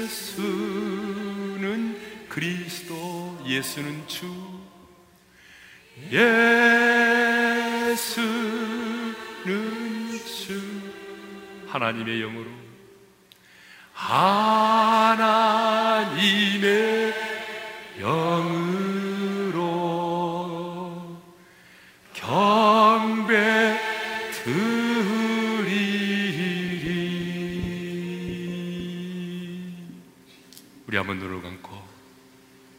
[0.00, 1.98] 예수는
[2.28, 4.26] 그리스도 예수는 주.
[6.10, 6.24] 예수는
[10.24, 10.60] 주.
[11.68, 12.50] 하나님의 영으로.
[13.92, 15.14] 하나님의
[18.00, 18.53] 영
[31.04, 31.70] 한번 눈을 감고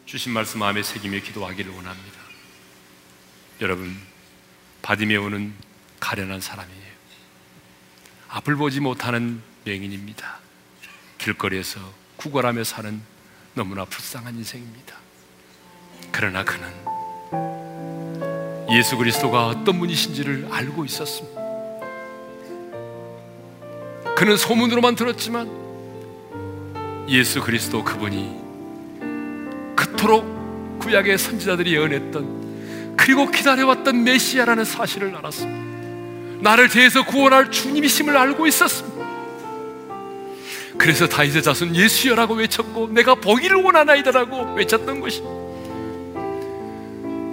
[0.06, 2.20] 주신 말씀 마음에 새기며 기도하기를 원합니다
[3.62, 3.96] 여러분
[4.82, 5.54] 바디메오는
[6.00, 6.96] 가련한 사람이에요
[8.30, 10.40] 앞을 보지 못하는 맹인입니다
[11.18, 11.80] 길거리에서
[12.18, 13.02] 구걸하며 사는
[13.56, 14.96] 너무나 불쌍한 인생입니다.
[16.12, 16.68] 그러나 그는
[18.72, 21.42] 예수 그리스도가 어떤 분이신지를 알고 있었습니다.
[24.16, 25.65] 그는 소문으로만 들었지만
[27.08, 28.46] 예수 그리스도 그분이
[29.76, 36.42] 그토록 구약의 선지자들이 예언했던 그리고 기다려왔던 메시아라는 사실을 알았습니다.
[36.42, 38.96] 나를 대해서 구원할 주님이심을 알고 있었습니다.
[40.78, 45.22] 그래서 다윗의 자손 예수여라고 외쳤고 내가 보기를 원하나이다라고 외쳤던 것이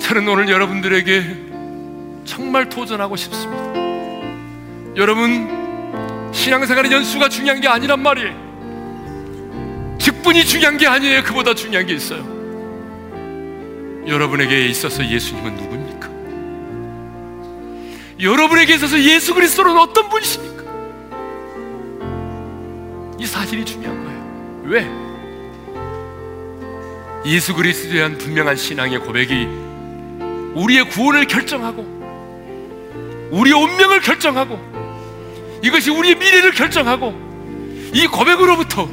[0.01, 1.37] 저는 오늘 여러분들에게
[2.25, 3.63] 정말 도전하고 싶습니다
[4.97, 8.42] 여러분 신앙생활의 연수가 중요한 게 아니란 말이에요
[10.03, 12.43] 직분이 중요한 게 아니에요 그보다 중요한 게 있어요
[14.07, 16.11] 여러분에게 있어서 예수님은 누굽니까?
[18.21, 20.63] 여러분에게 있어서 예수 그리스도는 어떤 분이십니까?
[23.19, 24.63] 이 사실이 중요한 거예요.
[24.65, 24.89] 왜?
[27.25, 29.47] 예수 그리스도에 대한 분명한 신앙의 고백이
[30.55, 31.83] 우리의 구원을 결정하고
[33.31, 34.59] 우리의 운명을 결정하고
[35.63, 37.15] 이것이 우리의 미래를 결정하고
[37.95, 38.89] 이 고백으로부터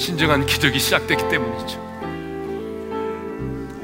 [0.00, 1.78] 진정한 기적이 시작됐기 때문이죠.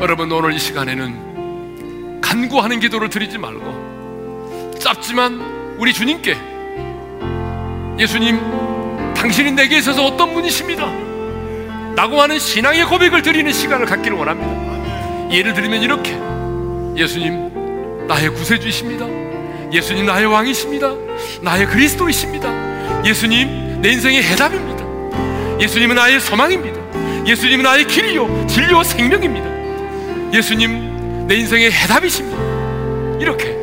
[0.01, 6.37] 여러분 오늘 이 시간에는 간구하는 기도를 드리지 말고 짧지만 우리 주님께
[7.99, 8.41] 예수님
[9.15, 10.91] 당신이 내게 있어서 어떤 분이십니다.
[11.95, 15.31] 라고 하는 신앙의 고백을 드리는 시간을 갖기를 원합니다.
[15.35, 16.13] 예를 들면 이렇게
[16.97, 19.07] 예수님 나의 구세주이십니다.
[19.73, 20.89] 예수님 나의 왕이십니다.
[21.43, 23.05] 나의 그리스도이십니다.
[23.05, 24.76] 예수님 내 인생의 해답입니다.
[25.61, 26.81] 예수님은 나의 소망입니다.
[27.27, 29.47] 예수님은 나의 길이요 진리요 생명입니다.
[30.33, 33.19] 예수님 내 인생의 해답이십니다.
[33.21, 33.57] 이렇게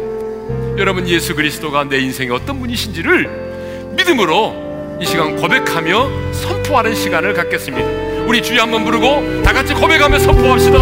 [0.78, 7.88] 여러분 예수 그리스도가 내 인생의 어떤 분이신지를 믿음으로 이 시간 고백하며 선포하는 시간을 갖겠습니다.
[8.26, 10.78] 우리 주여 한번 부르고 다 같이 고백하며 선포합시다.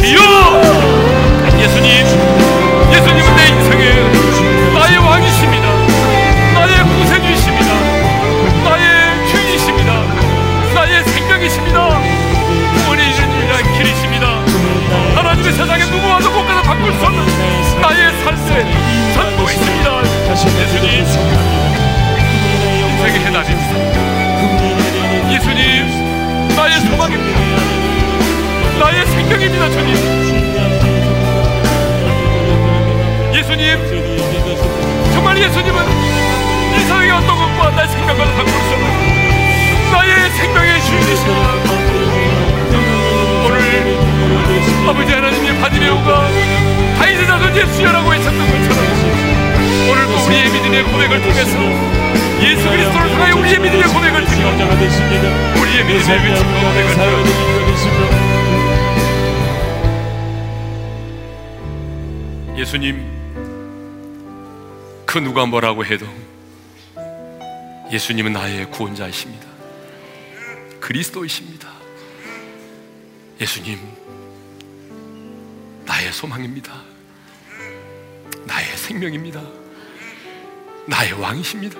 [0.00, 0.98] 주여!
[1.60, 1.90] 예수님,
[2.92, 4.57] 예수님은 내 인생의
[15.48, 17.24] 그 세상에 누구와도 못 가서 바꿀 수 없는
[17.80, 18.70] 나의 삶의
[19.14, 19.88] 전부 있습니다.
[20.28, 21.06] 예수님.
[22.84, 23.72] 인생의 해답입니다.
[25.32, 25.64] 예수님
[26.54, 27.40] 나의 소망입니다.
[28.78, 29.90] 나의 생명입니다 주님.
[33.32, 33.64] 예수님
[35.14, 35.78] 정말 예수님은
[36.76, 38.86] 이 세상의 어떤 것과 나의 생각과 바꿀 수 없는
[39.92, 42.77] 나의 생명의 주인이십니다
[44.88, 46.28] 아버지 하나님의 바디메오가
[46.98, 48.78] 다이제 자손 예수여라고 외쳤던 것처럼
[49.90, 51.58] 오늘 또 우리의 믿음의 고백을 통해서
[52.42, 54.48] 예수 그리스도를 통하여 우리의 믿음의 고백을 드려
[55.60, 58.28] 우리의 믿음의 외침과 고백을 드려
[62.58, 63.18] 예수님
[65.06, 66.06] 그 누가 뭐라고 해도
[67.90, 69.46] 예수님은 나의 구원자이십니다.
[70.80, 71.77] 그리스도이십니다
[73.40, 73.78] 예수님
[75.84, 76.72] 나의 소망입니다.
[78.44, 79.42] 나의 생명입니다.
[80.86, 81.78] 나의 왕이십니다.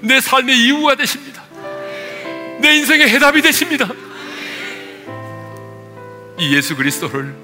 [0.00, 1.44] 내 삶의 이유가 되십니다.
[2.60, 3.88] 내 인생의 해답이 되십니다.
[6.38, 7.34] 이 예수 그리스도를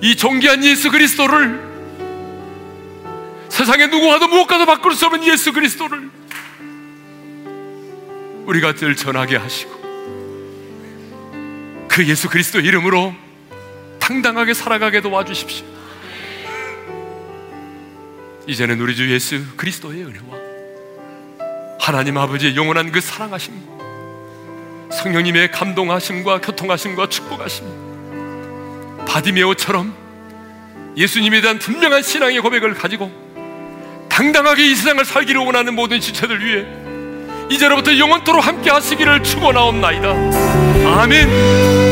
[0.00, 1.68] 이 존귀한 예수 그리스도를
[3.48, 6.10] 세상에 누구와도 무엇과도 바꿀 수 없는 예수 그리스도를
[8.46, 9.77] 우리가 늘 전하게 하시고
[11.98, 13.12] 그 예수 그리스도 이름으로
[13.98, 15.66] 당당하게 살아가게 도와주십시오.
[18.46, 20.38] 이제는 우리 주 예수 그리스도의 은혜와
[21.80, 23.52] 하나님 아버지의 영원한 그 사랑하심
[24.92, 27.66] 성령님의 감동하심과 교통하심과 축복하심
[29.08, 29.92] 바디메오처럼
[30.96, 33.10] 예수님에 대한 분명한 신앙의 고백을 가지고
[34.08, 36.64] 당당하게 이 세상을 살기를 원하는 모든 지체들 위해
[37.50, 40.10] 이제로부터 영원토록 함께 하시기를 축원하옵나이다.
[40.86, 41.87] 아멘.